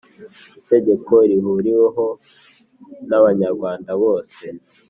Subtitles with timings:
[0.59, 2.05] itegeko rihuriweho
[3.09, 4.43] n Abanyarwanda bose